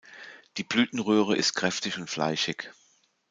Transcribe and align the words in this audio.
Die 0.57 0.63
Blütenröhre 0.63 1.35
ist 1.37 1.53
kräftig 1.53 1.99
und 1.99 2.09
fleischig. 2.09 2.71